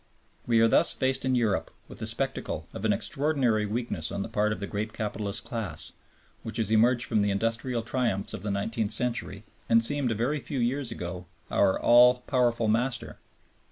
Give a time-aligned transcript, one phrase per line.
[0.47, 4.29] We are thus faced in Europe with the spectacle of an extraordinary weakness on the
[4.29, 5.91] part of the great capitalist class,
[6.41, 10.39] which has emerged from the industrial triumphs of the nineteenth century, and seemed a very
[10.39, 13.19] few years ago our all powerful master.